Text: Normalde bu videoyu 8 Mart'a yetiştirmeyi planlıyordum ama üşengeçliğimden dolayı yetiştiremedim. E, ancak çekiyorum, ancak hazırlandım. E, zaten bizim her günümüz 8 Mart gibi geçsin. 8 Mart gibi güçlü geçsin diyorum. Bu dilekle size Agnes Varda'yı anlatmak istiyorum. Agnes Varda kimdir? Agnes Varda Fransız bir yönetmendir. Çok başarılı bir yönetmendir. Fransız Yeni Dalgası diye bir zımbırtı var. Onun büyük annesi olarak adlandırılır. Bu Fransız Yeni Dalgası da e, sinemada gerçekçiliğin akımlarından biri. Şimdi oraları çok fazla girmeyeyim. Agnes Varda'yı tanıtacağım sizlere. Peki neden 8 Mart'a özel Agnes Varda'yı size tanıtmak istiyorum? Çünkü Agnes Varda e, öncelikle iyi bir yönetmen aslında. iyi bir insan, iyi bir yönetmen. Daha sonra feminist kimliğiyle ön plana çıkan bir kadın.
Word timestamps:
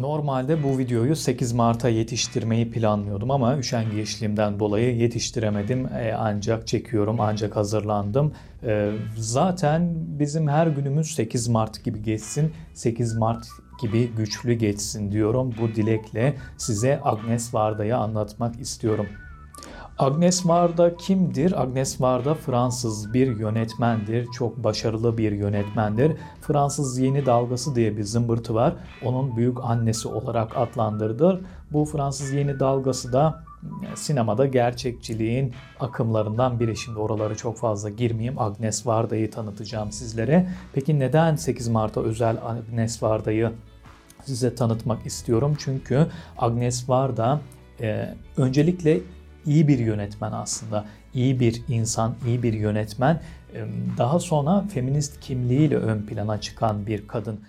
Normalde 0.00 0.62
bu 0.62 0.78
videoyu 0.78 1.16
8 1.16 1.52
Mart'a 1.52 1.88
yetiştirmeyi 1.88 2.70
planlıyordum 2.70 3.30
ama 3.30 3.58
üşengeçliğimden 3.58 4.58
dolayı 4.58 4.96
yetiştiremedim. 4.96 5.86
E, 5.86 6.14
ancak 6.18 6.66
çekiyorum, 6.66 7.20
ancak 7.20 7.56
hazırlandım. 7.56 8.32
E, 8.62 8.92
zaten 9.16 9.92
bizim 9.94 10.48
her 10.48 10.66
günümüz 10.66 11.14
8 11.14 11.48
Mart 11.48 11.84
gibi 11.84 12.02
geçsin. 12.02 12.52
8 12.74 13.14
Mart 13.16 13.46
gibi 13.82 14.08
güçlü 14.16 14.52
geçsin 14.52 15.12
diyorum. 15.12 15.54
Bu 15.60 15.74
dilekle 15.74 16.34
size 16.56 17.00
Agnes 17.02 17.54
Varda'yı 17.54 17.96
anlatmak 17.96 18.60
istiyorum. 18.60 19.06
Agnes 20.00 20.46
Varda 20.46 20.96
kimdir? 20.96 21.62
Agnes 21.62 22.00
Varda 22.00 22.34
Fransız 22.34 23.14
bir 23.14 23.36
yönetmendir. 23.38 24.26
Çok 24.34 24.56
başarılı 24.56 25.18
bir 25.18 25.32
yönetmendir. 25.32 26.16
Fransız 26.40 26.98
Yeni 26.98 27.26
Dalgası 27.26 27.74
diye 27.74 27.96
bir 27.96 28.02
zımbırtı 28.02 28.54
var. 28.54 28.74
Onun 29.04 29.36
büyük 29.36 29.64
annesi 29.64 30.08
olarak 30.08 30.56
adlandırılır. 30.56 31.40
Bu 31.72 31.84
Fransız 31.84 32.32
Yeni 32.32 32.60
Dalgası 32.60 33.12
da 33.12 33.44
e, 33.92 33.96
sinemada 33.96 34.46
gerçekçiliğin 34.46 35.54
akımlarından 35.80 36.60
biri. 36.60 36.76
Şimdi 36.76 36.98
oraları 36.98 37.36
çok 37.36 37.58
fazla 37.58 37.88
girmeyeyim. 37.88 38.38
Agnes 38.38 38.86
Varda'yı 38.86 39.30
tanıtacağım 39.30 39.92
sizlere. 39.92 40.48
Peki 40.72 40.98
neden 40.98 41.36
8 41.36 41.68
Mart'a 41.68 42.00
özel 42.00 42.36
Agnes 42.44 43.02
Varda'yı 43.02 43.52
size 44.24 44.54
tanıtmak 44.54 45.06
istiyorum? 45.06 45.56
Çünkü 45.58 46.06
Agnes 46.38 46.88
Varda 46.88 47.40
e, 47.80 48.14
öncelikle 48.36 49.00
iyi 49.46 49.68
bir 49.68 49.78
yönetmen 49.78 50.32
aslında. 50.32 50.84
iyi 51.14 51.40
bir 51.40 51.62
insan, 51.68 52.14
iyi 52.26 52.42
bir 52.42 52.52
yönetmen. 52.52 53.20
Daha 53.98 54.18
sonra 54.18 54.64
feminist 54.74 55.20
kimliğiyle 55.20 55.76
ön 55.76 56.02
plana 56.02 56.40
çıkan 56.40 56.86
bir 56.86 57.08
kadın. 57.08 57.40